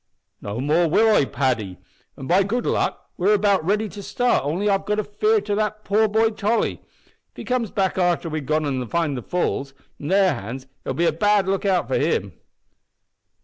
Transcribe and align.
"No 0.41 0.59
more 0.59 0.85
I 0.85 0.87
will, 0.87 1.25
Paddy 1.27 1.77
an', 2.17 2.25
by 2.25 2.41
good 2.41 2.65
luck, 2.65 3.11
we're 3.17 3.35
about 3.35 3.63
ready 3.63 3.87
to 3.89 4.01
start 4.01 4.43
only 4.43 4.67
I've 4.67 4.85
got 4.87 4.97
a 4.97 5.03
fear 5.03 5.43
for 5.45 5.53
that 5.53 5.83
poor 5.83 6.07
boy 6.07 6.31
Tolly. 6.31 6.81
If 7.29 7.35
he 7.35 7.43
comes 7.45 7.69
back 7.69 7.99
arter 7.99 8.27
we're 8.27 8.41
gone 8.41 8.65
an' 8.65 9.21
falls 9.27 9.75
into 9.99 10.09
their 10.15 10.33
hands 10.33 10.65
it'll 10.83 10.95
be 10.95 11.05
a 11.05 11.11
bad 11.13 11.47
look 11.47 11.65
out 11.65 11.87
for 11.87 11.99
him." 11.99 12.33